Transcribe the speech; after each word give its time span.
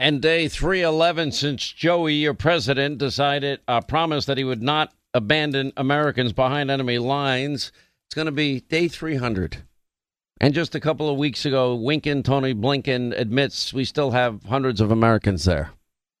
And 0.00 0.22
day 0.22 0.48
311 0.48 1.32
since 1.32 1.62
Joey, 1.72 2.14
your 2.14 2.32
president, 2.32 2.96
decided, 2.96 3.60
uh, 3.68 3.82
promised 3.82 4.28
that 4.28 4.38
he 4.38 4.44
would 4.44 4.62
not 4.62 4.94
abandon 5.12 5.74
Americans 5.76 6.32
behind 6.32 6.70
enemy 6.70 6.96
lines. 6.96 7.70
It's 8.06 8.14
going 8.14 8.24
to 8.24 8.32
be 8.32 8.60
day 8.60 8.88
300. 8.88 9.58
And 10.40 10.54
just 10.54 10.74
a 10.74 10.80
couple 10.80 11.10
of 11.10 11.18
weeks 11.18 11.44
ago, 11.44 11.76
Winkin, 11.76 12.24
Tony 12.24 12.54
Blinken 12.54 13.12
admits 13.14 13.74
we 13.74 13.84
still 13.84 14.12
have 14.12 14.44
hundreds 14.44 14.80
of 14.80 14.90
Americans 14.90 15.44
there. 15.44 15.72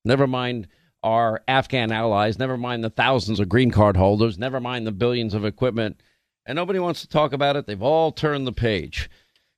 Never 0.04 0.26
mind 0.26 0.68
our 1.02 1.40
Afghan 1.48 1.90
allies, 1.90 2.38
never 2.38 2.58
mind 2.58 2.84
the 2.84 2.90
thousands 2.90 3.40
of 3.40 3.48
green 3.48 3.70
card 3.70 3.96
holders, 3.96 4.38
never 4.38 4.60
mind 4.60 4.86
the 4.86 4.92
billions 4.92 5.32
of 5.32 5.46
equipment. 5.46 6.02
And 6.44 6.54
nobody 6.54 6.80
wants 6.80 7.00
to 7.00 7.08
talk 7.08 7.32
about 7.32 7.56
it. 7.56 7.64
They've 7.64 7.80
all 7.80 8.12
turned 8.12 8.46
the 8.46 8.52
page. 8.52 9.08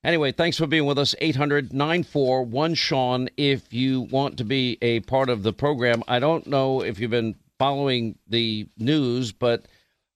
Anyway, 0.04 0.32
thanks 0.32 0.56
for 0.56 0.66
being 0.66 0.84
with 0.84 0.98
us. 0.98 1.14
800 1.20 1.72
941 1.72 2.74
Sean, 2.74 3.28
if 3.36 3.72
you 3.72 4.00
want 4.00 4.36
to 4.38 4.44
be 4.44 4.76
a 4.82 5.00
part 5.00 5.28
of 5.28 5.44
the 5.44 5.52
program. 5.52 6.02
I 6.08 6.18
don't 6.18 6.46
know 6.48 6.82
if 6.82 6.98
you've 6.98 7.12
been 7.12 7.36
following 7.58 8.18
the 8.26 8.66
news, 8.76 9.30
but 9.30 9.66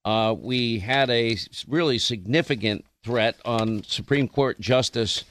uh, 0.05 0.35
we 0.37 0.81
had 0.81 1.09
a 1.11 1.37
really 1.69 1.99
significant 1.99 2.85
threat 3.05 3.37
on 3.45 3.85
Supreme 3.85 4.27
Court 4.27 4.59
Justice 4.59 5.23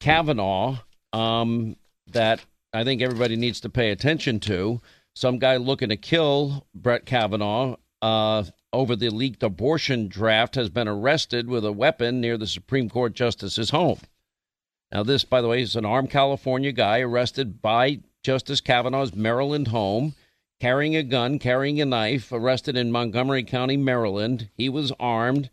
Kavanaugh 0.00 0.78
um, 1.12 1.76
that 2.10 2.44
I 2.72 2.82
think 2.82 3.02
everybody 3.02 3.36
needs 3.36 3.60
to 3.60 3.68
pay 3.68 3.90
attention 3.92 4.40
to. 4.40 4.80
Some 5.14 5.38
guy 5.38 5.58
looking 5.58 5.90
to 5.90 5.96
kill 5.96 6.66
Brett 6.74 7.06
Kavanaugh 7.06 7.76
uh, 8.02 8.44
over 8.72 8.96
the 8.96 9.08
leaked 9.08 9.42
abortion 9.42 10.08
draft 10.08 10.56
has 10.56 10.68
been 10.68 10.88
arrested 10.88 11.48
with 11.48 11.64
a 11.64 11.72
weapon 11.72 12.20
near 12.20 12.36
the 12.36 12.46
Supreme 12.46 12.90
Court 12.90 13.14
justice's 13.14 13.70
home. 13.70 14.00
Now, 14.90 15.02
this, 15.02 15.24
by 15.24 15.40
the 15.40 15.48
way, 15.48 15.62
is 15.62 15.76
an 15.76 15.86
armed 15.86 16.10
California 16.10 16.72
guy 16.72 17.00
arrested 17.00 17.62
by 17.62 18.00
Justice 18.22 18.60
Kavanaugh's 18.60 19.14
Maryland 19.14 19.68
home, 19.68 20.14
carrying 20.60 20.96
a 20.96 21.02
gun, 21.02 21.38
carrying 21.38 21.80
a 21.80 21.86
knife, 21.86 22.30
arrested 22.30 22.76
in 22.76 22.92
Montgomery 22.92 23.44
County, 23.44 23.76
Maryland. 23.76 24.50
He 24.54 24.68
was 24.68 24.92
armed. 25.00 25.48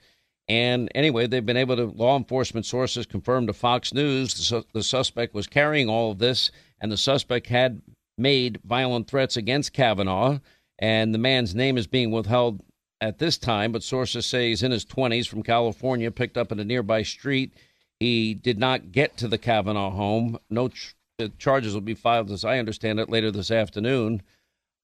And 0.47 0.89
anyway, 0.95 1.27
they've 1.27 1.45
been 1.45 1.57
able 1.57 1.75
to, 1.75 1.85
law 1.85 2.17
enforcement 2.17 2.65
sources 2.65 3.05
confirmed 3.05 3.47
to 3.47 3.53
Fox 3.53 3.93
News 3.93 4.33
the, 4.33 4.41
su- 4.41 4.65
the 4.73 4.83
suspect 4.83 5.35
was 5.35 5.47
carrying 5.47 5.87
all 5.87 6.11
of 6.11 6.17
this, 6.17 6.51
and 6.81 6.91
the 6.91 6.97
suspect 6.97 7.47
had 7.47 7.81
made 8.17 8.59
violent 8.65 9.07
threats 9.07 9.37
against 9.37 9.73
Kavanaugh. 9.73 10.39
And 10.79 11.13
the 11.13 11.19
man's 11.19 11.53
name 11.53 11.77
is 11.77 11.87
being 11.87 12.11
withheld 12.11 12.61
at 13.01 13.19
this 13.19 13.37
time, 13.37 13.71
but 13.71 13.83
sources 13.83 14.25
say 14.25 14.49
he's 14.49 14.63
in 14.63 14.71
his 14.71 14.85
20s 14.85 15.27
from 15.27 15.43
California, 15.43 16.09
picked 16.11 16.37
up 16.37 16.51
in 16.51 16.59
a 16.59 16.65
nearby 16.65 17.03
street. 17.03 17.53
He 17.99 18.33
did 18.33 18.57
not 18.57 18.91
get 18.91 19.17
to 19.17 19.27
the 19.27 19.37
Kavanaugh 19.37 19.91
home. 19.91 20.39
No 20.49 20.69
ch- 20.69 20.95
charges 21.37 21.73
will 21.73 21.81
be 21.81 21.93
filed, 21.93 22.31
as 22.31 22.45
I 22.45 22.59
understand 22.59 22.99
it, 22.99 23.09
later 23.09 23.29
this 23.31 23.51
afternoon. 23.51 24.21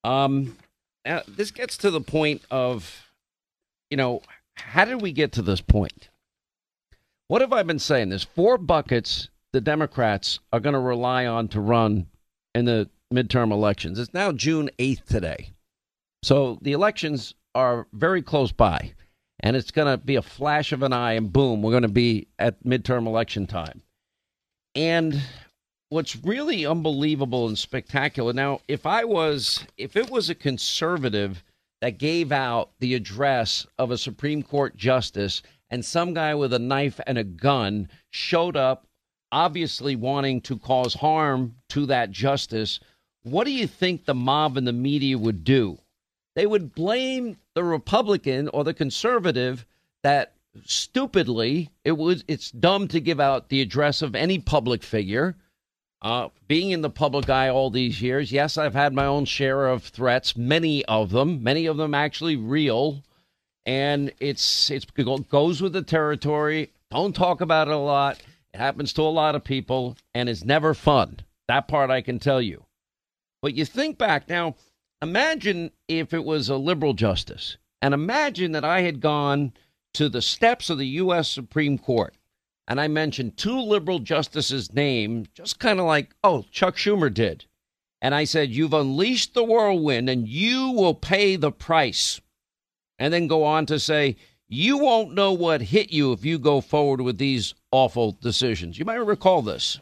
Um, 0.03 0.57
now, 1.05 1.21
this 1.27 1.51
gets 1.51 1.77
to 1.77 1.91
the 1.91 2.01
point 2.01 2.41
of, 2.51 3.09
you 3.89 3.97
know, 3.97 4.21
how 4.55 4.85
did 4.85 5.01
we 5.01 5.11
get 5.11 5.31
to 5.33 5.41
this 5.41 5.61
point? 5.61 6.09
What 7.27 7.41
have 7.41 7.53
I 7.53 7.63
been 7.63 7.79
saying? 7.79 8.09
There's 8.09 8.23
four 8.23 8.57
buckets 8.57 9.29
the 9.51 9.61
Democrats 9.61 10.39
are 10.51 10.59
going 10.59 10.73
to 10.73 10.79
rely 10.79 11.25
on 11.25 11.47
to 11.49 11.61
run 11.61 12.07
in 12.53 12.65
the 12.65 12.89
midterm 13.13 13.51
elections. 13.51 13.97
It's 13.97 14.13
now 14.13 14.31
June 14.31 14.69
8th 14.77 15.05
today. 15.05 15.51
So 16.25 16.57
the 16.63 16.71
elections 16.71 17.35
are 17.53 17.85
very 17.93 18.23
close 18.23 18.51
by, 18.51 18.95
and 19.41 19.55
it's 19.55 19.69
going 19.69 19.95
to 19.95 20.03
be 20.03 20.15
a 20.15 20.23
flash 20.23 20.71
of 20.71 20.81
an 20.81 20.91
eye, 20.91 21.13
and 21.13 21.31
boom, 21.31 21.61
we're 21.61 21.69
going 21.69 21.83
to 21.83 21.87
be 21.87 22.29
at 22.39 22.63
midterm 22.63 23.05
election 23.05 23.45
time. 23.45 23.83
And 24.73 25.21
what's 25.89 26.15
really 26.15 26.65
unbelievable 26.65 27.47
and 27.47 27.55
spectacular 27.55 28.33
now, 28.33 28.61
if 28.67 28.87
I 28.87 29.03
was, 29.03 29.67
if 29.77 29.95
it 29.95 30.09
was 30.09 30.27
a 30.27 30.33
conservative 30.33 31.43
that 31.81 31.99
gave 31.99 32.31
out 32.31 32.71
the 32.79 32.95
address 32.95 33.67
of 33.77 33.91
a 33.91 33.97
Supreme 33.99 34.41
Court 34.41 34.75
justice, 34.75 35.43
and 35.69 35.85
some 35.85 36.15
guy 36.15 36.33
with 36.33 36.53
a 36.53 36.57
knife 36.59 36.99
and 37.05 37.19
a 37.19 37.23
gun 37.23 37.87
showed 38.09 38.57
up, 38.57 38.87
obviously 39.31 39.95
wanting 39.95 40.41
to 40.41 40.57
cause 40.57 40.95
harm 40.95 41.57
to 41.69 41.85
that 41.85 42.09
justice, 42.09 42.79
what 43.21 43.43
do 43.43 43.51
you 43.51 43.67
think 43.67 44.05
the 44.05 44.15
mob 44.15 44.57
and 44.57 44.65
the 44.65 44.73
media 44.73 45.19
would 45.19 45.43
do? 45.43 45.77
They 46.35 46.45
would 46.45 46.75
blame 46.75 47.37
the 47.53 47.63
Republican 47.63 48.49
or 48.49 48.63
the 48.63 48.73
conservative 48.73 49.65
that 50.03 50.33
stupidly 50.63 51.69
it 51.83 51.93
was 51.93 52.23
it's 52.27 52.51
dumb 52.51 52.87
to 52.89 52.99
give 52.99 53.19
out 53.19 53.49
the 53.49 53.61
address 53.61 54.01
of 54.01 54.15
any 54.15 54.39
public 54.39 54.83
figure. 54.83 55.35
Uh, 56.01 56.29
being 56.47 56.71
in 56.71 56.81
the 56.81 56.89
public 56.89 57.29
eye 57.29 57.49
all 57.49 57.71
these 57.71 58.01
years, 58.01 58.31
yes, 58.31 58.57
I've 58.57 58.75
had 58.75 58.93
my 58.93 59.05
own 59.05 59.25
share 59.25 59.67
of 59.67 59.83
threats, 59.83 60.37
many 60.37 60.85
of 60.85 61.09
them, 61.09 61.41
many 61.41 61.65
of 61.65 61.77
them 61.77 61.95
actually 61.95 62.35
real, 62.35 63.01
and 63.65 64.11
it's 64.19 64.69
it's 64.69 64.85
it 64.95 65.29
goes 65.29 65.61
with 65.61 65.73
the 65.73 65.81
territory. 65.81 66.71
Don't 66.91 67.15
talk 67.15 67.41
about 67.41 67.67
it 67.67 67.73
a 67.73 67.77
lot. 67.77 68.21
It 68.53 68.59
happens 68.59 68.93
to 68.93 69.01
a 69.01 69.09
lot 69.09 69.35
of 69.35 69.43
people, 69.43 69.97
and 70.13 70.29
it's 70.29 70.45
never 70.45 70.73
fun. 70.73 71.21
That 71.47 71.67
part 71.67 71.89
I 71.89 72.01
can 72.01 72.19
tell 72.19 72.41
you. 72.41 72.65
But 73.41 73.55
you 73.55 73.65
think 73.65 73.97
back 73.97 74.29
now, 74.29 74.55
imagine 75.07 75.71
if 75.87 76.13
it 76.13 76.25
was 76.25 76.49
a 76.49 76.57
liberal 76.57 76.93
justice, 76.93 77.57
and 77.81 77.93
imagine 77.93 78.51
that 78.53 78.65
I 78.65 78.81
had 78.81 78.99
gone 78.99 79.53
to 79.93 80.09
the 80.09 80.21
steps 80.21 80.69
of 80.69 80.77
the 80.77 80.87
U.S. 80.87 81.29
Supreme 81.29 81.77
Court 81.77 82.15
and 82.67 82.81
I 82.81 82.87
mentioned 82.87 83.37
two 83.37 83.59
liberal 83.59 83.99
justices' 83.99 84.73
names, 84.73 85.27
just 85.33 85.59
kind 85.59 85.79
of 85.79 85.85
like, 85.85 86.15
oh, 86.23 86.45
Chuck 86.51 86.75
Schumer 86.75 87.13
did. 87.13 87.45
And 88.01 88.15
I 88.15 88.23
said, 88.23 88.49
You've 88.49 88.73
unleashed 88.73 89.33
the 89.33 89.43
whirlwind 89.43 90.09
and 90.09 90.27
you 90.27 90.71
will 90.71 90.95
pay 90.95 91.35
the 91.35 91.51
price. 91.51 92.19
And 92.97 93.13
then 93.13 93.27
go 93.27 93.43
on 93.43 93.65
to 93.67 93.79
say, 93.79 94.15
You 94.47 94.77
won't 94.77 95.13
know 95.13 95.31
what 95.31 95.61
hit 95.61 95.91
you 95.91 96.11
if 96.11 96.25
you 96.25 96.39
go 96.39 96.61
forward 96.61 97.01
with 97.01 97.17
these 97.17 97.53
awful 97.71 98.17
decisions. 98.21 98.79
You 98.79 98.85
might 98.85 98.95
recall 98.95 99.41
this. 99.41 99.79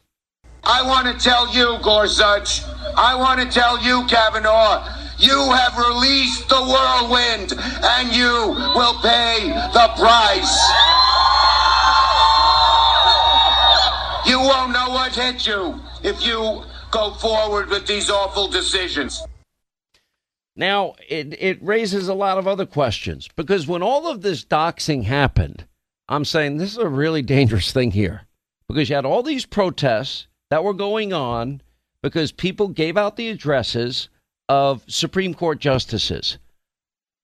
I 0.65 0.81
want 0.83 1.07
to 1.07 1.23
tell 1.23 1.53
you, 1.53 1.77
Gorsuch, 1.81 2.63
I 2.95 3.15
want 3.15 3.41
to 3.41 3.47
tell 3.47 3.83
you, 3.83 4.05
Kavanaugh, 4.07 5.02
you 5.17 5.51
have 5.51 5.77
released 5.77 6.49
the 6.49 6.61
whirlwind 6.61 7.53
and 7.83 8.15
you 8.15 8.53
will 8.75 8.95
pay 9.01 9.47
the 9.73 9.89
price. 9.97 10.59
You 14.25 14.39
won't 14.39 14.71
know 14.71 14.89
what 14.89 15.15
hit 15.15 15.45
you 15.45 15.79
if 16.03 16.25
you 16.25 16.63
go 16.91 17.13
forward 17.15 17.69
with 17.69 17.85
these 17.87 18.09
awful 18.09 18.47
decisions. 18.47 19.21
Now, 20.55 20.95
it, 21.09 21.35
it 21.41 21.63
raises 21.63 22.07
a 22.07 22.13
lot 22.13 22.37
of 22.37 22.47
other 22.47 22.65
questions 22.65 23.27
because 23.35 23.67
when 23.67 23.81
all 23.81 24.07
of 24.07 24.21
this 24.21 24.45
doxing 24.45 25.03
happened, 25.03 25.65
I'm 26.07 26.25
saying 26.25 26.57
this 26.57 26.71
is 26.71 26.77
a 26.77 26.87
really 26.87 27.21
dangerous 27.21 27.71
thing 27.71 27.91
here 27.91 28.27
because 28.67 28.89
you 28.89 28.95
had 28.95 29.05
all 29.05 29.23
these 29.23 29.45
protests 29.45 30.27
that 30.49 30.63
were 30.63 30.73
going 30.73 31.11
on 31.11 31.61
because 32.01 32.31
people 32.31 32.67
gave 32.67 32.97
out 32.97 33.15
the 33.15 33.29
addresses 33.29 34.09
of 34.53 34.83
Supreme 34.87 35.33
Court 35.33 35.59
justices. 35.59 36.37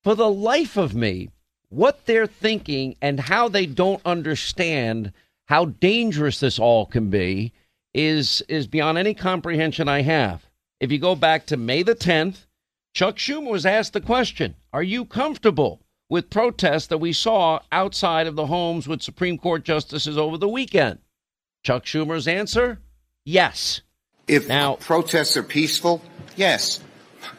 For 0.04 0.16
the 0.16 0.32
life 0.32 0.78
of 0.78 0.96
me, 0.96 1.30
what 1.70 2.06
they're 2.08 2.26
thinking 2.26 2.96
and 3.04 3.20
how 3.20 3.48
they 3.48 3.68
don't 3.68 4.02
understand 4.04 5.14
how 5.46 5.66
dangerous 5.66 6.40
this 6.40 6.58
all 6.58 6.88
can 6.88 7.12
be 7.12 7.54
is 7.94 8.42
is 8.48 8.66
beyond 8.66 8.98
any 8.98 9.14
comprehension 9.14 9.88
I 9.88 10.02
have. 10.02 10.48
If 10.80 10.92
you 10.92 10.98
go 10.98 11.16
back 11.16 11.46
to 11.48 11.58
May 11.58 11.84
the 11.84 11.96
10th, 11.96 12.48
Chuck 12.96 13.18
Schumer 13.18 13.52
was 13.52 13.66
asked 13.66 13.94
the 13.94 14.02
question, 14.02 14.56
"Are 14.74 14.84
you 14.84 15.06
comfortable 15.06 15.82
with 16.10 16.32
protests 16.32 16.88
that 16.88 16.98
we 16.98 17.14
saw 17.14 17.60
outside 17.72 18.26
of 18.26 18.36
the 18.36 18.48
homes 18.48 18.88
with 18.88 19.04
Supreme 19.04 19.38
Court 19.38 19.64
justices 19.64 20.18
over 20.18 20.38
the 20.38 20.50
weekend?" 20.50 21.00
Chuck 21.64 21.86
Schumer's 21.86 22.28
answer, 22.28 22.80
"Yes." 23.24 23.82
If 24.28 24.48
Now- 24.48 24.76
protests 24.76 25.38
are 25.38 25.44
peaceful, 25.44 26.02
yes. 26.36 26.80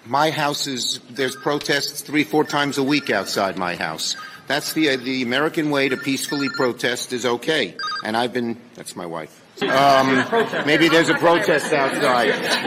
My 0.07 0.31
house 0.31 0.67
is 0.67 1.01
there's 1.11 1.37
protests 1.37 2.03
three, 2.03 2.25
four 2.25 2.45
times 2.45 2.79
a 2.79 2.83
week 2.83 3.11
outside 3.11 3.57
my 3.57 3.77
house. 3.77 4.17
That's 4.47 4.73
the 4.73 4.91
uh, 4.91 4.97
the 4.97 5.23
American 5.23 5.71
way 5.71 5.89
to 5.89 5.97
peacefully 5.97 6.49
protest 6.49 7.13
is 7.13 7.25
okay. 7.25 7.77
And 8.05 8.17
I've 8.17 8.33
been 8.33 8.57
that's 8.75 8.97
my 8.97 9.07
wife. 9.07 9.37
Um, 9.63 10.25
maybe 10.67 10.89
there's 10.89 11.09
a 11.09 11.15
protest 11.15 11.73
outside. 11.73 12.67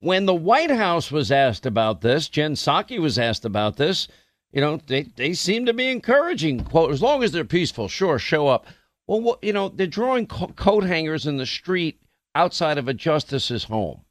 when 0.00 0.26
the 0.26 0.34
White 0.34 0.70
House 0.70 1.10
was 1.10 1.32
asked 1.32 1.66
about 1.66 2.00
this, 2.02 2.28
Jen 2.28 2.54
Psaki 2.54 3.00
was 3.00 3.18
asked 3.18 3.44
about 3.44 3.76
this. 3.76 4.06
You 4.52 4.60
know, 4.60 4.80
they 4.86 5.02
they 5.02 5.32
seem 5.34 5.66
to 5.66 5.74
be 5.74 5.88
encouraging. 5.90 6.64
Quote: 6.64 6.92
As 6.92 7.02
long 7.02 7.22
as 7.22 7.32
they're 7.32 7.44
peaceful, 7.44 7.88
sure, 7.88 8.18
show 8.18 8.48
up. 8.48 8.66
Well, 9.06 9.38
you 9.42 9.52
know, 9.52 9.70
they're 9.70 9.86
drawing 9.86 10.26
co- 10.26 10.48
coat 10.48 10.84
hangers 10.84 11.26
in 11.26 11.38
the 11.38 11.46
street 11.46 12.00
outside 12.34 12.78
of 12.78 12.86
a 12.88 12.94
justice's 12.94 13.64
home. 13.64 14.02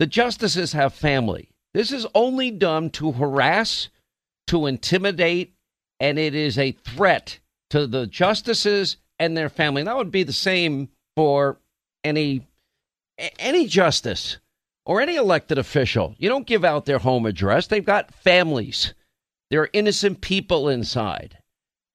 The 0.00 0.06
justices 0.06 0.72
have 0.72 0.94
family. 0.94 1.50
This 1.74 1.92
is 1.92 2.06
only 2.14 2.50
done 2.50 2.88
to 2.92 3.12
harass, 3.12 3.90
to 4.46 4.64
intimidate, 4.64 5.54
and 6.00 6.18
it 6.18 6.34
is 6.34 6.58
a 6.58 6.72
threat 6.72 7.38
to 7.68 7.86
the 7.86 8.06
justices 8.06 8.96
and 9.18 9.36
their 9.36 9.50
family. 9.50 9.82
That 9.82 9.98
would 9.98 10.10
be 10.10 10.22
the 10.22 10.32
same 10.32 10.88
for 11.14 11.60
any 12.02 12.46
any 13.38 13.66
justice 13.66 14.38
or 14.86 15.02
any 15.02 15.16
elected 15.16 15.58
official. 15.58 16.14
You 16.16 16.30
don't 16.30 16.46
give 16.46 16.64
out 16.64 16.86
their 16.86 17.00
home 17.00 17.26
address. 17.26 17.66
They've 17.66 17.84
got 17.84 18.14
families. 18.14 18.94
There 19.50 19.60
are 19.60 19.70
innocent 19.74 20.22
people 20.22 20.70
inside. 20.70 21.36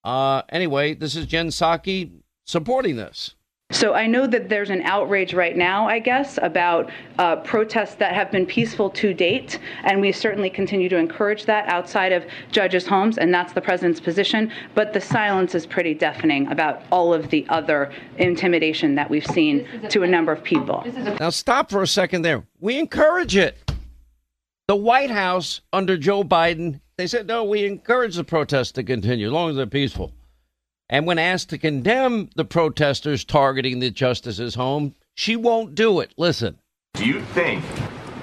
Uh, 0.04 0.44
anyway, 0.50 0.94
this 0.94 1.16
is 1.16 1.25
Jen 1.25 1.48
Psaki 1.48 2.22
supporting 2.46 2.98
this. 2.98 3.34
So 3.72 3.94
I 3.94 4.08
know 4.08 4.26
that 4.28 4.48
there's 4.48 4.70
an 4.70 4.84
outrage 4.84 5.34
right 5.34 5.58
now, 5.58 5.88
I 5.88 6.00
guess, 6.00 6.40
about 6.42 6.90
uh, 7.18 7.36
protests 7.38 7.96
that 7.96 8.14
have 8.14 8.32
been 8.32 8.46
peaceful 8.46 8.90
to 8.92 9.14
date, 9.14 9.60
and 9.84 10.00
we 10.00 10.12
certainly 10.12 10.50
continue 10.50 10.88
to 10.88 10.98
encourage 10.98 11.46
that 11.46 11.68
outside 11.68 12.14
of 12.14 12.24
judges' 12.52 12.88
homes, 12.88 13.18
and 13.18 13.34
that's 13.34 13.52
the 13.54 13.60
president's 13.62 14.00
position. 14.00 14.50
But 14.76 14.94
the 14.94 15.02
silence 15.02 15.56
is 15.56 15.66
pretty 15.66 15.94
deafening 15.94 16.48
about 16.52 16.84
all 16.90 17.14
of 17.14 17.30
the 17.32 17.46
other 17.50 17.92
intimidation 18.18 18.96
that 18.96 19.10
we've 19.10 19.26
seen 19.26 19.68
to 19.90 20.04
a 20.04 20.08
number 20.08 20.32
of 20.32 20.42
people. 20.42 20.84
Now, 21.20 21.30
stop 21.30 21.70
for 21.70 21.82
a 21.82 21.88
second 21.88 22.22
there. 22.22 22.46
We 22.62 22.80
encourage 22.80 23.36
it. 23.36 23.58
The 24.68 24.76
White 24.78 25.12
House 25.12 25.62
under 25.74 25.98
Joe 25.98 26.24
Biden, 26.24 26.80
they 26.98 27.08
said, 27.08 27.28
no, 27.28 27.44
we 27.44 27.66
encourage 27.66 28.16
the 28.16 28.24
protests 28.24 28.72
to 28.74 28.84
continue 28.84 29.28
as 29.28 29.34
long 29.34 29.50
as 29.50 29.58
they're 29.58 29.68
peaceful. 29.68 30.14
And 30.90 31.08
when 31.08 31.18
asked 31.18 31.50
to 31.50 31.58
condemn 31.58 32.30
the 32.36 32.46
protesters 32.46 33.26
targeting 33.26 33.80
the 33.80 33.90
justice's 33.90 34.56
home, 34.56 34.96
she 35.16 35.36
won't 35.36 35.74
do 35.74 36.00
it. 36.00 36.14
Listen. 36.18 36.60
Do 36.94 37.06
you 37.06 37.22
think 37.22 37.64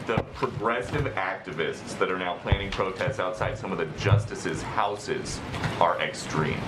the 0.07 0.25
progressive 0.35 1.05
activists 1.15 1.99
that 1.99 2.11
are 2.11 2.19
now 2.19 2.37
planning 2.39 2.71
protests 2.71 3.19
outside 3.19 3.59
some 3.59 3.73
of 3.73 3.79
the 3.79 3.87
justices' 3.99 4.63
houses 4.63 5.41
are 5.81 6.01
extreme? 6.01 6.61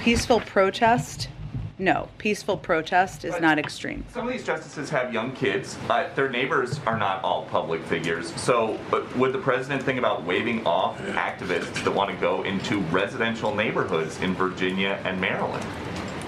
Peaceful 0.00 0.40
protest 0.40 1.28
no, 1.78 2.08
peaceful 2.18 2.56
protest 2.56 3.24
is 3.24 3.32
but 3.32 3.42
not 3.42 3.58
extreme. 3.58 4.04
Some 4.12 4.26
of 4.26 4.32
these 4.32 4.44
justices 4.44 4.90
have 4.90 5.12
young 5.12 5.32
kids. 5.32 5.78
Uh, 5.88 6.08
their 6.14 6.28
neighbors 6.28 6.80
are 6.86 6.98
not 6.98 7.22
all 7.22 7.44
public 7.46 7.84
figures. 7.84 8.34
So, 8.34 8.78
would 9.16 9.32
the 9.32 9.38
president 9.38 9.82
think 9.82 9.98
about 9.98 10.24
waving 10.24 10.66
off 10.66 10.98
activists 10.98 11.84
that 11.84 11.92
want 11.92 12.10
to 12.10 12.16
go 12.16 12.42
into 12.42 12.80
residential 12.90 13.54
neighborhoods 13.54 14.20
in 14.20 14.34
Virginia 14.34 15.00
and 15.04 15.20
Maryland? 15.20 15.64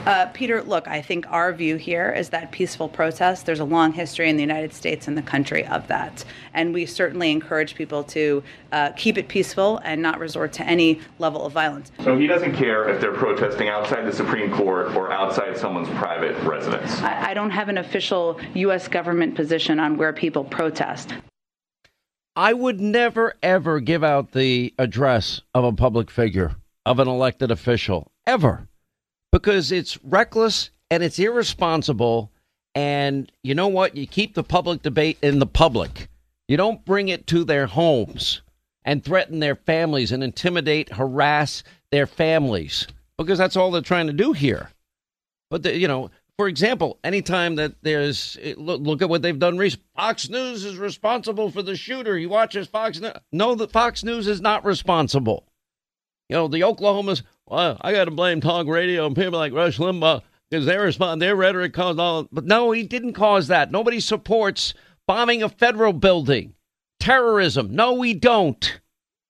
Uh, 0.06 0.24
Peter, 0.32 0.62
look, 0.62 0.88
I 0.88 1.02
think 1.02 1.26
our 1.30 1.52
view 1.52 1.76
here 1.76 2.10
is 2.10 2.30
that 2.30 2.50
peaceful 2.52 2.88
protest, 2.88 3.44
there's 3.44 3.60
a 3.60 3.64
long 3.64 3.92
history 3.92 4.30
in 4.30 4.36
the 4.36 4.42
United 4.42 4.72
States 4.72 5.06
and 5.06 5.16
the 5.16 5.22
country 5.22 5.66
of 5.66 5.86
that. 5.88 6.24
And 6.54 6.72
we 6.72 6.86
certainly 6.86 7.30
encourage 7.30 7.74
people 7.74 8.02
to 8.04 8.42
uh, 8.72 8.92
keep 8.92 9.18
it 9.18 9.28
peaceful 9.28 9.76
and 9.84 10.00
not 10.00 10.18
resort 10.18 10.54
to 10.54 10.64
any 10.64 11.00
level 11.18 11.44
of 11.44 11.52
violence. 11.52 11.92
So 12.02 12.18
he 12.18 12.26
doesn't 12.26 12.54
care 12.54 12.88
if 12.88 12.98
they're 12.98 13.12
protesting 13.12 13.68
outside 13.68 14.06
the 14.06 14.12
Supreme 14.12 14.50
Court 14.50 14.96
or 14.96 15.12
outside 15.12 15.58
someone's 15.58 15.90
private 15.90 16.34
residence? 16.44 16.98
I, 17.02 17.30
I 17.32 17.34
don't 17.34 17.50
have 17.50 17.68
an 17.68 17.76
official 17.76 18.40
U.S. 18.54 18.88
government 18.88 19.34
position 19.34 19.78
on 19.78 19.98
where 19.98 20.14
people 20.14 20.44
protest. 20.44 21.12
I 22.36 22.54
would 22.54 22.80
never, 22.80 23.34
ever 23.42 23.80
give 23.80 24.02
out 24.02 24.32
the 24.32 24.72
address 24.78 25.42
of 25.52 25.64
a 25.64 25.72
public 25.72 26.10
figure, 26.10 26.56
of 26.86 27.00
an 27.00 27.08
elected 27.08 27.50
official, 27.50 28.10
ever 28.26 28.66
because 29.32 29.72
it's 29.72 30.02
reckless 30.04 30.70
and 30.90 31.02
it's 31.02 31.18
irresponsible. 31.18 32.32
And 32.74 33.30
you 33.42 33.54
know 33.54 33.68
what? 33.68 33.96
You 33.96 34.06
keep 34.06 34.34
the 34.34 34.44
public 34.44 34.82
debate 34.82 35.18
in 35.22 35.38
the 35.38 35.46
public. 35.46 36.08
You 36.48 36.56
don't 36.56 36.84
bring 36.84 37.08
it 37.08 37.26
to 37.28 37.44
their 37.44 37.66
homes 37.66 38.42
and 38.84 39.04
threaten 39.04 39.40
their 39.40 39.56
families 39.56 40.12
and 40.12 40.22
intimidate, 40.24 40.92
harass 40.92 41.62
their 41.90 42.06
families 42.06 42.86
because 43.18 43.38
that's 43.38 43.56
all 43.56 43.70
they're 43.70 43.82
trying 43.82 44.06
to 44.06 44.12
do 44.12 44.32
here. 44.32 44.70
But, 45.50 45.62
the, 45.62 45.76
you 45.76 45.88
know, 45.88 46.10
for 46.38 46.48
example, 46.48 46.98
anytime 47.04 47.56
that 47.56 47.74
there's 47.82 48.38
look, 48.56 48.80
look, 48.80 49.02
at 49.02 49.10
what 49.10 49.20
they've 49.20 49.38
done 49.38 49.58
recently. 49.58 49.84
Fox 49.94 50.30
News 50.30 50.64
is 50.64 50.78
responsible 50.78 51.50
for 51.50 51.60
the 51.60 51.76
shooter. 51.76 52.16
He 52.16 52.26
watches 52.26 52.66
Fox 52.66 52.98
News. 52.98 53.12
No, 53.30 53.54
the 53.54 53.68
Fox 53.68 54.02
News 54.02 54.26
is 54.26 54.40
not 54.40 54.64
responsible. 54.64 55.46
You 56.30 56.36
know, 56.36 56.48
the 56.48 56.64
Oklahoma's 56.64 57.22
well, 57.50 57.76
I 57.80 57.92
got 57.92 58.04
to 58.04 58.12
blame 58.12 58.40
talk 58.40 58.66
radio 58.68 59.06
and 59.06 59.16
people 59.16 59.38
like 59.38 59.52
Rush 59.52 59.78
Limbaugh 59.78 60.22
because 60.50 60.66
they 60.66 60.78
respond, 60.78 61.20
their 61.20 61.34
rhetoric 61.34 61.72
caused 61.72 61.98
all. 61.98 62.28
But 62.30 62.44
no, 62.44 62.70
he 62.70 62.84
didn't 62.84 63.14
cause 63.14 63.48
that. 63.48 63.72
Nobody 63.72 63.98
supports 64.00 64.72
bombing 65.06 65.42
a 65.42 65.48
federal 65.48 65.92
building, 65.92 66.54
terrorism. 67.00 67.74
No, 67.74 67.94
we 67.94 68.14
don't. 68.14 68.80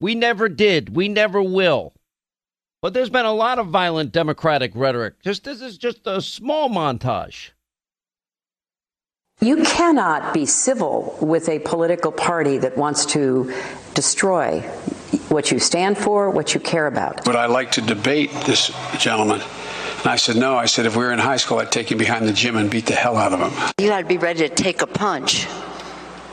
We 0.00 0.14
never 0.14 0.49
did. 0.49 0.94
We 0.94 1.08
never 1.08 1.43
will. 1.43 1.94
But 2.82 2.94
there's 2.94 3.11
been 3.11 3.26
a 3.26 3.32
lot 3.32 3.58
of 3.58 3.69
violent 3.69 4.12
Democratic 4.12 4.72
rhetoric. 4.75 5.22
Just 5.22 5.44
this 5.44 5.61
is 5.61 5.78
just 5.78 6.06
a 6.06 6.20
small 6.20 6.69
montage. 6.69 7.50
You 9.43 9.63
cannot 9.65 10.35
be 10.35 10.45
civil 10.45 11.17
with 11.19 11.49
a 11.49 11.61
political 11.61 12.13
party 12.13 12.59
that 12.59 12.77
wants 12.77 13.07
to 13.07 13.55
destroy 13.95 14.61
what 15.31 15.51
you 15.51 15.59
stand 15.59 15.97
for, 15.97 16.29
what 16.29 16.53
you 16.53 16.61
care 16.61 16.87
about. 16.87 17.27
Would 17.27 17.37
I 17.37 17.47
like 17.47 17.73
to 17.73 17.81
debate 17.81 18.31
this 18.45 18.71
gentleman? 18.99 19.41
And 19.41 20.07
I 20.07 20.17
said, 20.17 20.37
no. 20.37 20.57
I 20.57 20.67
said, 20.67 20.85
if 20.85 20.95
we 20.95 21.05
were 21.05 21.13
in 21.13 21.19
high 21.19 21.39
school, 21.39 21.59
I'd 21.59 21.73
take 21.73 21.91
him 21.91 21.97
behind 21.97 22.29
the 22.29 22.35
gym 22.35 22.57
and 22.57 22.71
beat 22.71 22.85
the 22.85 22.95
hell 22.95 23.17
out 23.17 23.33
of 23.33 23.41
him. 23.41 23.73
You 23.79 23.89
got 23.89 24.01
to 24.01 24.07
be 24.07 24.19
ready 24.19 24.47
to 24.47 24.55
take 24.55 24.83
a 24.83 24.87
punch. 24.87 25.47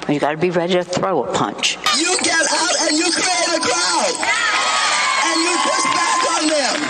You 0.10 0.20
got 0.20 0.32
to 0.32 0.38
be 0.38 0.50
ready 0.50 0.74
to 0.74 0.84
throw 0.84 1.24
a 1.24 1.34
punch. 1.34 1.78
You 1.98 2.18
get 2.24 2.46
out 2.52 2.76
and 2.90 2.98
you 2.98 3.10
create 3.12 3.48
a 3.56 3.60
crowd. 3.64 4.16
And 5.28 5.42
you 5.44 5.56
push 5.64 5.84
back 5.96 6.20
on 6.36 6.48
them. 6.50 6.87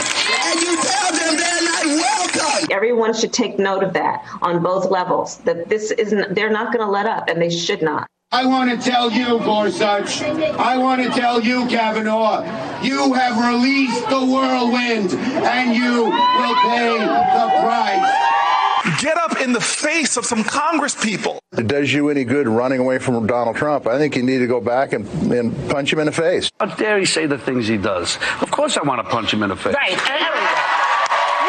Everyone 2.71 3.13
should 3.13 3.33
take 3.33 3.59
note 3.59 3.83
of 3.83 3.93
that 3.93 4.25
on 4.41 4.61
both 4.61 4.89
levels. 4.89 5.37
That 5.39 5.69
this 5.69 5.91
isn't, 5.91 6.35
they're 6.35 6.51
not 6.51 6.73
going 6.73 6.85
to 6.85 6.91
let 6.91 7.05
up, 7.05 7.27
and 7.29 7.41
they 7.41 7.49
should 7.49 7.81
not. 7.81 8.07
I 8.29 8.45
want 8.45 8.69
to 8.69 8.77
tell 8.89 9.09
you, 9.09 9.39
Gorsuch, 9.39 10.21
I 10.21 10.77
want 10.77 11.01
to 11.01 11.09
tell 11.09 11.41
you, 11.41 11.65
Kavanaugh, 11.67 12.43
you 12.83 13.13
have 13.13 13.37
released 13.53 14.01
the 14.09 14.19
whirlwind 14.19 15.13
and 15.13 15.73
you 15.73 16.03
will 16.03 16.55
pay 16.55 16.97
the 16.99 17.47
price. 17.63 19.01
Get 19.01 19.15
up 19.15 19.39
in 19.39 19.53
the 19.53 19.61
face 19.61 20.17
of 20.17 20.25
some 20.25 20.43
Congress 20.43 20.93
people. 21.01 21.39
It 21.57 21.67
does 21.67 21.93
you 21.93 22.09
any 22.09 22.25
good 22.25 22.49
running 22.49 22.79
away 22.81 22.99
from 22.99 23.25
Donald 23.27 23.55
Trump. 23.55 23.87
I 23.87 23.97
think 23.97 24.17
you 24.17 24.23
need 24.23 24.39
to 24.39 24.47
go 24.47 24.59
back 24.59 24.91
and, 24.91 25.07
and 25.31 25.69
punch 25.69 25.93
him 25.93 25.99
in 25.99 26.07
the 26.07 26.11
face. 26.11 26.49
How 26.59 26.65
dare 26.65 26.99
he 26.99 27.05
say 27.05 27.27
the 27.27 27.37
things 27.37 27.65
he 27.65 27.77
does? 27.77 28.17
Of 28.41 28.51
course 28.51 28.75
I 28.75 28.83
want 28.83 29.01
to 29.05 29.09
punch 29.09 29.33
him 29.33 29.41
in 29.41 29.49
the 29.49 29.55
face. 29.55 29.73
Right. 29.73 29.91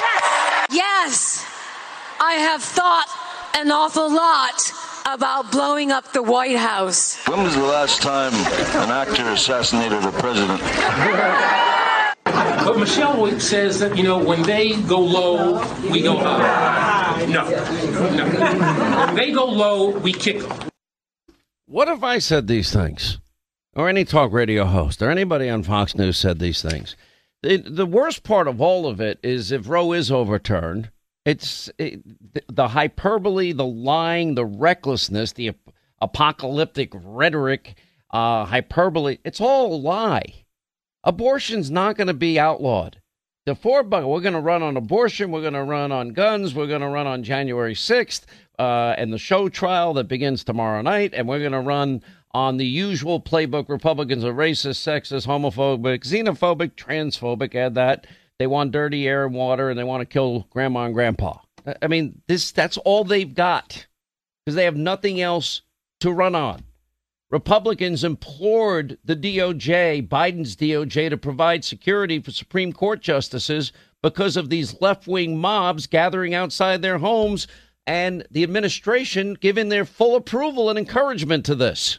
Yes. 0.01 0.69
Yes. 0.71 1.45
I 2.21 2.35
have 2.35 2.63
thought 2.63 3.07
an 3.55 3.71
awful 3.71 4.13
lot 4.13 4.73
about 5.07 5.53
blowing 5.53 5.91
up 5.91 6.13
the 6.13 6.23
White 6.23 6.57
House. 6.57 7.17
When 7.27 7.43
was 7.43 7.55
the 7.55 7.63
last 7.63 8.03
time 8.03 8.33
an 8.83 8.91
actor 8.91 9.23
assassinated 9.31 10.03
a 10.05 10.13
president? 10.13 10.61
But 12.25 12.79
Michelle 12.79 13.41
says 13.41 13.79
that, 13.81 13.97
you 13.97 14.03
know, 14.03 14.19
when 14.19 14.43
they 14.43 14.81
go 14.83 15.01
low, 15.01 15.61
we 15.91 16.03
go 16.03 16.17
high. 16.17 17.25
No, 17.27 17.49
no. 17.49 19.07
When 19.07 19.15
they 19.15 19.33
go 19.33 19.47
low, 19.47 19.91
we 19.91 20.13
kick 20.13 20.41
them. 20.41 20.69
What 21.67 21.89
if 21.89 22.03
I 22.03 22.19
said 22.19 22.47
these 22.47 22.73
things? 22.73 23.19
Or 23.75 23.89
any 23.89 24.05
talk 24.05 24.33
radio 24.33 24.65
host 24.65 25.03
or 25.03 25.11
anybody 25.11 25.49
on 25.49 25.63
Fox 25.63 25.95
News 25.95 26.17
said 26.17 26.39
these 26.39 26.63
things? 26.63 26.97
The, 27.43 27.59
the 27.59 27.87
worst 27.87 28.25
part 28.25 28.49
of 28.49 28.61
all 28.61 28.87
of 28.87 29.01
it 29.01 29.21
is 29.23 29.53
if 29.53 29.69
Roe 29.69 29.93
is 29.93 30.11
overturned, 30.11 30.91
it's 31.25 31.71
it, 31.79 32.01
the 32.49 32.69
hyperbole, 32.69 33.53
the 33.53 33.67
lying, 33.67 34.35
the 34.35 34.47
recklessness, 34.47 35.33
the 35.33 35.53
apocalyptic 36.01 36.93
rhetoric, 36.95 37.77
uh, 38.11 38.45
hyperbole. 38.45 39.19
It's 39.25 39.41
all 39.41 39.75
a 39.75 39.77
lie. 39.77 40.45
Abortion's 41.05 41.71
not 41.71 41.97
going 41.97 42.07
to 42.07 42.15
be 42.15 42.39
outlawed. 42.39 43.01
The 43.47 43.55
four 43.55 43.83
bucket, 43.83 44.09
we're 44.09 44.21
going 44.21 44.35
to 44.35 44.41
run 44.41 44.63
on 44.63 44.77
abortion. 44.77 45.31
We're 45.31 45.41
going 45.41 45.55
to 45.55 45.65
run 45.65 45.91
on 45.91 46.11
guns. 46.11 46.55
We're 46.55 46.67
going 46.67 46.83
to 46.83 46.89
run 46.89 47.07
on 47.07 47.23
January 47.23 47.75
6th 47.75 48.23
uh, 48.59 48.95
and 48.99 49.11
the 49.13 49.19
show 49.19 49.49
trial 49.49 49.95
that 49.95 50.09
begins 50.09 50.45
tomorrow 50.45 50.83
night. 50.83 51.15
And 51.15 51.27
we're 51.27 51.39
going 51.39 51.53
to 51.53 51.61
run 51.61 52.03
on 52.33 52.59
the 52.59 52.67
usual 52.67 53.21
playbook 53.21 53.71
Republicans 53.71 54.23
are 54.25 54.35
racist, 54.35 54.83
sexist, 54.85 55.27
homophobic, 55.27 56.01
xenophobic, 56.01 56.73
transphobic. 56.73 57.55
Add 57.55 57.75
that. 57.77 58.07
They 58.39 58.47
want 58.47 58.73
dirty 58.73 59.09
air 59.09 59.27
and 59.27 59.35
water, 59.35 59.71
and 59.71 59.79
they 59.79 59.85
want 59.85 60.01
to 60.01 60.07
kill 60.07 60.47
grandma 60.51 60.85
and 60.85 60.95
grandpa. 60.95 61.39
I 61.83 61.89
mean, 61.89 62.23
this 62.29 62.53
that's 62.53 62.77
all 62.79 63.05
they've 63.05 63.35
got 63.35 63.87
because 64.45 64.55
they 64.55 64.65
have 64.65 64.77
nothing 64.77 65.21
else 65.21 65.63
to 66.01 66.13
run 66.13 66.35
on. 66.35 66.63
Republicans 67.31 68.05
implored 68.05 68.97
the 69.05 69.17
DOJ, 69.17 70.09
Biden's 70.09 70.57
DOJ, 70.57 71.11
to 71.11 71.19
provide 71.19 71.65
security 71.65 72.21
for 72.21 72.31
Supreme 72.31 72.73
Court 72.73 73.03
justices 73.03 73.73
because 74.03 74.37
of 74.37 74.49
these 74.49 74.81
left 74.81 75.07
wing 75.07 75.37
mobs 75.37 75.87
gathering 75.87 76.33
outside 76.33 76.81
their 76.81 76.99
homes, 76.99 77.47
and 77.87 78.27
the 78.31 78.43
administration 78.43 79.35
giving 79.35 79.69
their 79.69 79.85
full 79.85 80.17
approval 80.17 80.71
and 80.71 80.79
encouragement 80.79 81.45
to 81.47 81.55
this. 81.55 81.99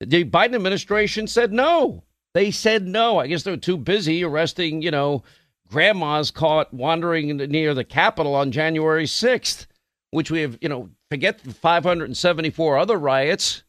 The 0.00 0.24
Biden 0.24 0.54
administration 0.54 1.26
said 1.26 1.52
no. 1.52 2.04
They 2.34 2.50
said 2.50 2.86
no. 2.86 3.18
I 3.18 3.26
guess 3.26 3.42
they 3.42 3.50
were 3.50 3.56
too 3.56 3.76
busy 3.76 4.24
arresting, 4.24 4.82
you 4.82 4.90
know, 4.90 5.22
grandmas 5.68 6.30
caught 6.30 6.72
wandering 6.72 7.36
near 7.36 7.74
the 7.74 7.84
Capitol 7.84 8.34
on 8.34 8.52
January 8.52 9.06
6th. 9.06 9.66
which 10.10 10.30
we 10.30 10.42
have, 10.42 10.58
you 10.60 10.68
know, 10.68 10.90
forget 11.10 11.38
the 11.38 11.52
574 11.52 12.78
other 12.78 12.98
riots, 12.98 13.62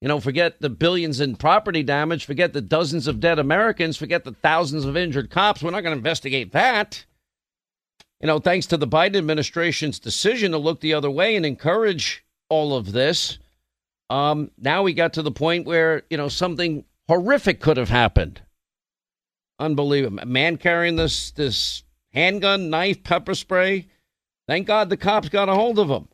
you 0.00 0.08
know, 0.08 0.20
forget 0.20 0.60
the 0.60 0.70
billions 0.70 1.20
in 1.20 1.36
property 1.36 1.82
damage, 1.82 2.24
forget 2.24 2.52
the 2.52 2.60
dozens 2.60 3.06
of 3.06 3.20
dead 3.20 3.38
Americans, 3.38 3.96
forget 3.96 4.24
the 4.24 4.32
thousands 4.32 4.84
of 4.84 4.96
injured 4.96 5.30
cops. 5.30 5.62
We're 5.62 5.72
not 5.72 5.82
going 5.82 5.94
to 5.94 5.98
investigate 5.98 6.52
that. 6.52 7.04
You 8.20 8.28
know, 8.28 8.38
thanks 8.38 8.66
to 8.66 8.76
the 8.76 8.86
Biden 8.86 9.16
administration's 9.16 9.98
decision 9.98 10.52
to 10.52 10.58
look 10.58 10.80
the 10.80 10.94
other 10.94 11.10
way 11.10 11.36
and 11.36 11.44
encourage 11.44 12.24
all 12.48 12.74
of 12.76 12.92
this, 12.92 13.38
um, 14.10 14.50
now 14.58 14.82
we 14.82 14.92
got 14.92 15.14
to 15.14 15.22
the 15.22 15.30
point 15.30 15.66
where, 15.66 16.02
you 16.10 16.16
know, 16.16 16.28
something 16.28 16.84
horrific 17.10 17.58
could 17.58 17.76
have 17.76 17.88
happened. 17.88 18.40
Unbelievable. 19.58 20.20
A 20.20 20.26
man 20.26 20.56
carrying 20.56 20.94
this 20.94 21.32
this 21.32 21.82
handgun, 22.12 22.70
knife, 22.70 23.02
pepper 23.02 23.34
spray. 23.34 23.88
Thank 24.46 24.68
God 24.68 24.88
the 24.88 24.96
cops 24.96 25.28
got 25.28 25.48
a 25.48 25.54
hold 25.54 25.80
of 25.80 25.90
him. 25.90 26.06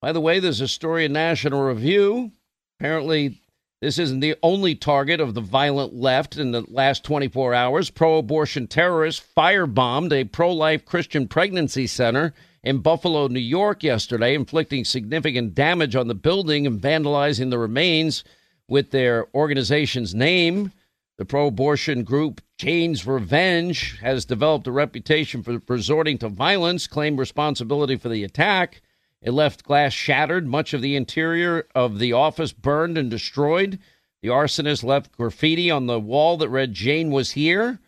By 0.00 0.12
the 0.12 0.20
way, 0.20 0.38
there's 0.38 0.60
a 0.60 0.68
story 0.68 1.04
in 1.04 1.12
National 1.12 1.62
Review. 1.62 2.30
Apparently, 2.78 3.42
this 3.80 3.98
isn't 3.98 4.20
the 4.20 4.36
only 4.40 4.76
target 4.76 5.20
of 5.20 5.34
the 5.34 5.40
violent 5.40 5.94
left 5.94 6.36
in 6.36 6.52
the 6.52 6.64
last 6.68 7.02
24 7.02 7.52
hours. 7.52 7.90
Pro 7.90 8.18
abortion 8.18 8.68
terrorists 8.68 9.24
firebombed 9.36 10.12
a 10.12 10.24
pro 10.24 10.52
life 10.52 10.84
Christian 10.84 11.26
pregnancy 11.26 11.88
center 11.88 12.34
in 12.62 12.78
Buffalo, 12.78 13.26
New 13.26 13.40
York 13.40 13.82
yesterday, 13.82 14.36
inflicting 14.36 14.84
significant 14.84 15.56
damage 15.56 15.96
on 15.96 16.06
the 16.06 16.14
building 16.14 16.68
and 16.68 16.80
vandalizing 16.80 17.50
the 17.50 17.58
remains 17.58 18.22
with 18.68 18.90
their 18.90 19.26
organization's 19.34 20.14
name. 20.14 20.72
The 21.16 21.24
pro 21.24 21.46
abortion 21.46 22.02
group 22.02 22.40
Jane's 22.58 23.06
Revenge 23.06 23.98
has 24.00 24.24
developed 24.24 24.66
a 24.66 24.72
reputation 24.72 25.42
for 25.42 25.60
resorting 25.68 26.18
to 26.18 26.28
violence, 26.28 26.86
claimed 26.86 27.18
responsibility 27.18 27.96
for 27.96 28.08
the 28.08 28.24
attack. 28.24 28.82
It 29.22 29.32
left 29.32 29.64
glass 29.64 29.92
shattered, 29.92 30.46
much 30.46 30.74
of 30.74 30.82
the 30.82 30.96
interior 30.96 31.66
of 31.74 31.98
the 31.98 32.12
office 32.12 32.52
burned 32.52 32.98
and 32.98 33.10
destroyed. 33.10 33.78
The 34.22 34.28
arsonist 34.28 34.82
left 34.82 35.12
graffiti 35.12 35.70
on 35.70 35.86
the 35.86 36.00
wall 36.00 36.36
that 36.38 36.48
read, 36.48 36.74
Jane 36.74 37.10
was 37.10 37.32
here. 37.32 37.78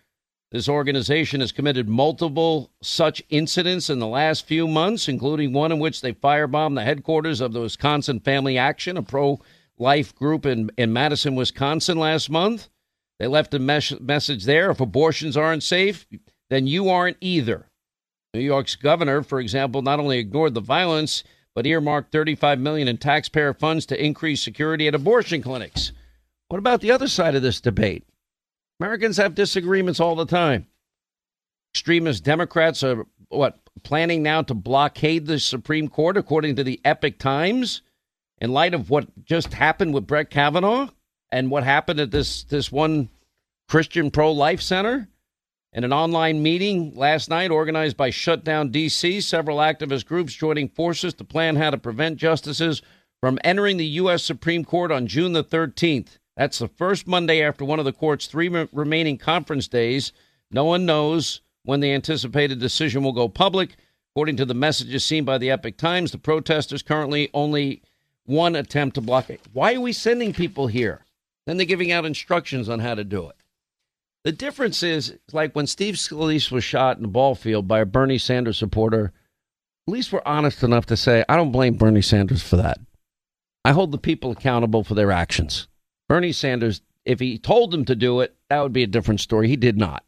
This 0.53 0.69
organization 0.69 1.41
has 1.41 1.51
committed 1.51 1.89
multiple 1.89 2.71
such 2.81 3.23
incidents 3.29 3.91
in 3.91 3.99
the 3.99 4.07
last 4.07 4.47
few 4.47 4.69
months, 4.69 5.09
including 5.09 5.53
one 5.53 5.73
in 5.73 5.79
which 5.79 6.01
they 6.01 6.13
firebombed 6.13 6.77
the 6.77 6.85
headquarters 6.85 7.41
of 7.41 7.53
the 7.53 7.61
Wisconsin 7.61 8.21
Family 8.21 8.57
Action, 8.57 8.97
a 8.97 9.03
pro 9.03 9.41
life 9.79 10.15
group 10.15 10.47
in, 10.47 10.71
in 10.77 10.93
Madison, 10.93 11.35
Wisconsin 11.35 11.99
last 11.99 12.31
month. 12.31 12.69
They 13.19 13.27
left 13.27 13.55
a 13.55 13.59
mes- 13.59 14.01
message 14.01 14.45
there 14.45 14.71
if 14.71 14.81
abortions 14.81 15.37
aren't 15.37 15.63
safe, 15.63 16.07
then 16.51 16.67
you 16.67 16.89
aren't 16.89 17.17
either. 17.21 17.67
New 18.35 18.41
York's 18.41 18.77
governor, 18.77 19.23
for 19.23 19.41
example, 19.41 19.83
not 19.83 20.01
only 20.01 20.19
ignored 20.19 20.55
the 20.55 20.61
violence, 20.61 21.25
but 21.55 21.67
earmarked 21.67 22.13
35 22.13 22.61
million 22.61 22.87
in 22.87 22.99
taxpayer 22.99 23.55
funds 23.55 23.87
to 23.87 24.05
increase 24.05 24.43
security 24.43 24.87
at 24.87 24.95
abortion 24.95 25.43
clinics. 25.43 25.93
What 26.49 26.59
about 26.59 26.83
the 26.83 26.91
other 26.91 27.09
side 27.09 27.35
of 27.35 27.43
this 27.43 27.61
debate? 27.61 28.05
Americans 28.79 29.17
have 29.17 29.35
disagreements 29.35 29.99
all 29.99 30.15
the 30.15 30.27
time. 30.27 30.67
Extremist 31.73 32.25
Democrats 32.25 32.83
are 32.83 33.07
what 33.29 33.59
planning 33.83 34.23
now 34.23 34.43
to 34.43 34.55
blockade 34.55 35.27
the 35.27 35.41
Supreme 35.41 35.89
Court, 35.89 36.17
according 36.17 36.57
to 36.57 36.65
the 36.65 36.81
Epoch 36.85 37.19
Times, 37.19 37.83
in 38.39 38.53
light 38.53 38.75
of 38.75 38.91
what 38.91 39.25
just 39.25 39.53
happened 39.55 39.95
with 39.95 40.07
Brett 40.07 40.31
Kavanaugh 40.31 40.89
and 41.31 41.51
what 41.51 41.65
happened 41.65 42.01
at 42.01 42.11
this 42.11 42.45
this 42.45 42.71
one 42.71 43.09
Christian 43.69 44.11
pro 44.11 44.33
life 44.33 44.61
center. 44.61 45.09
In 45.73 45.85
an 45.85 45.93
online 45.93 46.43
meeting 46.43 46.95
last 46.95 47.29
night 47.29 47.51
organized 47.51 47.99
by 47.99 48.09
Shutdown 48.09 48.71
DC, 48.71 49.23
several 49.23 49.59
activist 49.59 50.07
groups 50.07 50.33
joining 50.33 50.71
forces 50.71 51.13
to 51.15 51.25
plan 51.25 51.57
how 51.57 51.69
to 51.69 51.77
prevent 51.77 52.17
justices 52.17 52.81
from 53.21 53.39
entering 53.45 53.77
the 53.77 53.87
U.S. 53.87 54.23
Supreme 54.23 54.65
Court 54.65 54.91
on 54.91 55.07
June 55.07 55.33
the 55.33 55.45
13th. 55.45 56.19
That's 56.35 56.59
the 56.59 56.69
first 56.69 57.07
Monday 57.07 57.43
after 57.43 57.65
one 57.65 57.79
of 57.79 57.85
the 57.85 57.93
court's 57.93 58.27
three 58.27 58.49
re- 58.49 58.69
remaining 58.73 59.19
conference 59.19 59.69
days. 59.69 60.13
No 60.51 60.65
one 60.65 60.87
knows 60.87 61.43
when 61.65 61.81
the 61.81 61.93
anticipated 61.93 62.59
decision 62.59 63.03
will 63.03 63.13
go 63.13 63.29
public. 63.29 63.77
According 64.15 64.37
to 64.37 64.47
the 64.47 64.55
messages 64.55 65.05
seen 65.05 65.25
by 65.25 65.37
the 65.37 65.51
Epoch 65.51 65.77
Times, 65.77 66.11
the 66.11 66.19
protesters 66.19 66.83
currently 66.83 67.29
only 67.35 67.83
one 68.27 68.57
attempt 68.57 68.95
to 68.95 69.01
block 69.01 69.31
it. 69.31 69.41
Why 69.53 69.75
are 69.75 69.81
we 69.81 69.93
sending 69.93 70.33
people 70.33 70.67
here? 70.67 71.05
Then 71.47 71.57
they're 71.57 71.67
giving 71.67 71.93
out 71.93 72.05
instructions 72.05 72.69
on 72.69 72.81
how 72.81 72.95
to 72.95 73.05
do 73.05 73.29
it. 73.29 73.37
The 74.25 74.33
difference 74.33 74.83
is, 74.83 75.17
like 75.33 75.55
when 75.55 75.69
Steve 75.69 75.95
Scalise 75.95 76.51
was 76.51 76.65
shot 76.65 76.97
in 76.97 77.03
the 77.03 77.09
ball 77.09 77.37
field 77.37 77.69
by 77.69 77.79
a 77.79 77.87
Bernie 77.87 78.19
Sanders 78.19 78.59
supporter, 78.59 79.13
at 79.87 79.93
least 79.93 80.13
we're 80.13 80.23
honest 80.27 80.65
enough 80.65 80.87
to 80.87 80.97
say, 80.97 81.25
I 81.29 81.37
don't 81.37 81.53
blame 81.53 81.75
Bernie 81.75 82.03
Sanders 82.03 82.43
for 82.43 82.57
that. 82.57 82.79
I 83.65 83.71
hold 83.71 83.93
the 83.93 83.99
people 83.99 84.33
accountable 84.33 84.83
for 84.83 84.95
their 84.95 85.13
actions. 85.13 85.69
Bernie 86.09 86.33
Sanders, 86.33 86.83
if 87.05 87.21
he 87.21 87.39
told 87.39 87.71
them 87.71 87.85
to 87.85 87.95
do 87.95 88.21
it, 88.21 88.35
that 88.51 88.61
would 88.61 88.73
be 88.73 88.83
a 88.83 88.89
different 88.89 89.21
story. 89.21 89.47
He 89.47 89.57
did 89.57 89.79
not. 89.79 90.05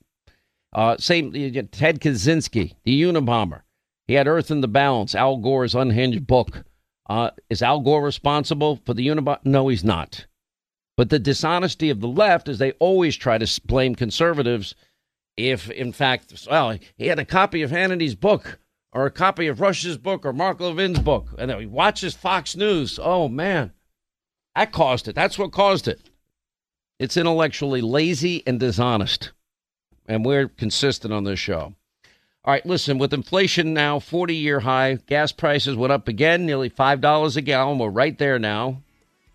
Uh, 0.73 0.97
same 0.99 1.33
Ted 1.33 2.01
Kaczynski, 2.01 2.75
the 2.83 3.03
Unabomber. 3.03 3.63
He 4.07 4.15
had 4.15 4.27
Earth 4.27 4.51
in 4.51 4.63
the 4.63 4.69
Balance, 4.69 5.15
Al 5.15 5.37
Gore's 5.37 5.75
unhinged 5.75 6.27
book. 6.27 6.65
Uh, 7.09 7.31
is 7.49 7.63
Al 7.63 7.81
Gore 7.81 8.03
responsible 8.03 8.81
for 8.85 8.95
the 8.95 9.07
Unabomber? 9.07 9.45
No, 9.45 9.69
he's 9.69 9.85
not. 9.85 10.27
But 10.97 11.11
the 11.11 11.19
dishonesty 11.19 11.91
of 11.91 12.01
the 12.01 12.09
left 12.09 12.49
is 12.49 12.59
they 12.59 12.73
always 12.73 13.17
try 13.17 13.39
to 13.39 13.61
blame 13.65 13.95
conservatives 13.95 14.75
if, 15.37 15.71
in 15.71 15.93
fact, 15.93 16.47
well, 16.51 16.77
he 16.97 17.07
had 17.07 17.21
a 17.21 17.25
copy 17.25 17.63
of 17.63 17.71
Hannity's 17.71 18.17
book 18.17 18.59
or 18.93 19.07
a 19.07 19.11
copy 19.11 19.47
of 19.47 19.61
Rush's 19.61 19.97
book 19.97 20.27
or 20.27 20.33
Mark 20.33 20.59
Levin's 20.59 20.99
book, 20.99 21.29
and 21.39 21.51
then 21.51 21.61
he 21.61 21.67
watches 21.67 22.15
Fox 22.15 22.57
News. 22.57 22.99
Oh, 23.01 23.29
man. 23.29 23.73
That 24.57 24.73
caused 24.73 25.07
it. 25.07 25.15
That's 25.15 25.39
what 25.39 25.53
caused 25.53 25.87
it. 25.87 26.11
It's 26.99 27.17
intellectually 27.17 27.81
lazy 27.81 28.43
and 28.45 28.59
dishonest. 28.59 29.31
And 30.07 30.25
we're 30.25 30.49
consistent 30.49 31.15
on 31.15 31.23
this 31.23 31.39
show. 31.39 31.75
All 32.49 32.55
right, 32.55 32.65
listen, 32.65 32.97
with 32.97 33.13
inflation 33.13 33.75
now 33.75 33.99
40 33.99 34.35
year 34.35 34.61
high, 34.61 34.95
gas 35.07 35.33
prices 35.33 35.77
went 35.77 35.93
up 35.93 36.09
again, 36.09 36.47
nearly 36.47 36.71
$5 36.71 37.37
a 37.37 37.41
gallon. 37.43 37.79
We're 37.79 37.91
right 37.91 38.17
there 38.17 38.39
now. 38.39 38.81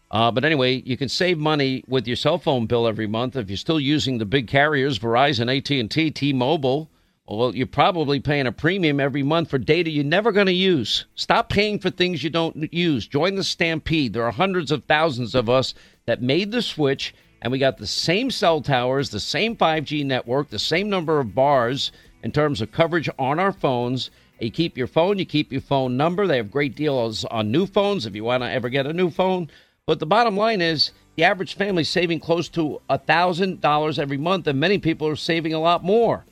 Uh, 0.09 0.31
but 0.31 0.43
anyway, 0.43 0.81
you 0.83 0.97
can 0.97 1.09
save 1.09 1.37
money 1.37 1.83
with 1.87 2.07
your 2.07 2.15
cell 2.15 2.39
phone 2.39 2.65
bill 2.65 2.87
every 2.87 3.05
month 3.05 3.35
if 3.35 3.51
you're 3.51 3.57
still 3.57 3.79
using 3.79 4.17
the 4.17 4.25
big 4.25 4.47
carriers, 4.47 4.97
Verizon, 4.97 5.55
AT&T, 5.55 6.09
T-Mobile. 6.09 6.89
Well, 7.27 7.55
you're 7.55 7.67
probably 7.67 8.19
paying 8.19 8.47
a 8.47 8.51
premium 8.51 8.99
every 8.99 9.21
month 9.21 9.51
for 9.51 9.59
data 9.59 9.91
you're 9.91 10.03
never 10.03 10.31
going 10.31 10.47
to 10.47 10.51
use. 10.51 11.05
Stop 11.13 11.49
paying 11.49 11.77
for 11.77 11.91
things 11.91 12.23
you 12.23 12.31
don't 12.31 12.73
use. 12.73 13.05
Join 13.05 13.35
the 13.35 13.43
stampede. 13.43 14.13
There 14.13 14.25
are 14.25 14.31
hundreds 14.31 14.71
of 14.71 14.85
thousands 14.85 15.35
of 15.35 15.51
us 15.51 15.75
that 16.07 16.23
made 16.23 16.51
the 16.51 16.63
switch, 16.63 17.13
and 17.43 17.51
we 17.51 17.59
got 17.59 17.77
the 17.77 17.85
same 17.85 18.31
cell 18.31 18.59
towers, 18.59 19.11
the 19.11 19.19
same 19.19 19.55
5G 19.55 20.03
network, 20.03 20.49
the 20.49 20.57
same 20.57 20.89
number 20.89 21.19
of 21.19 21.35
bars 21.35 21.91
in 22.23 22.31
terms 22.31 22.61
of 22.61 22.71
coverage 22.71 23.09
on 23.19 23.39
our 23.39 23.51
phones. 23.51 24.09
You 24.39 24.49
keep 24.49 24.77
your 24.77 24.87
phone, 24.87 25.19
you 25.19 25.25
keep 25.25 25.51
your 25.51 25.61
phone 25.61 25.95
number. 25.95 26.25
They 26.25 26.37
have 26.37 26.51
great 26.51 26.75
deals 26.75 27.23
on 27.25 27.51
new 27.51 27.65
phones 27.65 28.05
if 28.05 28.15
you 28.15 28.23
want 28.23 28.43
to 28.43 28.51
ever 28.51 28.69
get 28.69 28.87
a 28.87 28.93
new 28.93 29.09
phone. 29.09 29.49
But 29.85 29.99
the 29.99 30.05
bottom 30.05 30.35
line 30.35 30.61
is 30.61 30.91
the 31.15 31.25
average 31.25 31.55
family 31.55 31.83
saving 31.83 32.21
close 32.21 32.49
to 32.49 32.81
$1,000 32.89 33.99
every 33.99 34.17
month, 34.17 34.47
and 34.47 34.59
many 34.59 34.79
people 34.79 35.07
are 35.07 35.15
saving 35.15 35.53
a 35.53 35.59
lot 35.59 35.83
more. 35.83 36.25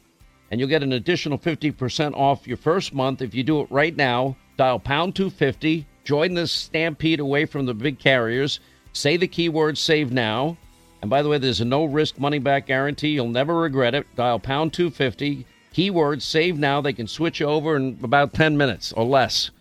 And 0.50 0.60
you'll 0.60 0.70
get 0.70 0.84
an 0.84 0.94
additional 0.94 1.38
50% 1.38 2.14
off 2.16 2.48
your 2.48 2.58
first 2.58 2.94
month 2.94 3.22
if 3.22 3.36
you 3.36 3.44
do 3.44 3.62
it 3.62 3.72
right 3.72 3.96
now. 3.96 4.36
Dial 4.58 4.80
pound 4.80 5.16
250, 5.16 5.86
join 6.04 6.34
the 6.34 6.48
stampede 6.48 7.20
away 7.20 7.46
from 7.46 7.66
the 7.66 7.74
big 7.74 8.00
carriers, 8.00 8.60
say 8.94 9.18
the 9.18 9.28
keyword 9.28 9.78
save 9.78 10.12
now. 10.12 10.58
And 11.02 11.10
by 11.10 11.22
the 11.22 11.30
way, 11.30 11.38
there's 11.38 11.62
a 11.62 11.66
no 11.66 11.86
risk 11.86 12.20
money 12.20 12.40
back 12.40 12.68
guarantee. 12.68 13.10
You'll 13.10 13.30
never 13.30 13.58
regret 13.58 13.96
it. 13.96 14.06
Dial 14.16 14.40
pound 14.40 14.74
250, 14.74 15.46
keyword 15.74 16.22
save 16.22 16.58
now. 16.58 16.82
They 16.82 16.94
can 16.94 17.08
switch 17.08 17.42
over 17.42 17.76
in 17.76 18.00
about 18.04 18.34
10 18.34 18.58
minutes 18.58 18.92
or 18.94 19.06
less 19.06 19.52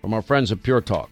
from 0.00 0.14
our 0.14 0.22
friends 0.22 0.52
at 0.52 0.62
Pure 0.62 0.82
Talk. 0.82 1.10